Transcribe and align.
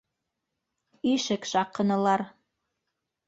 Ишек 1.11 1.45
шаҡынылар. 1.51 2.25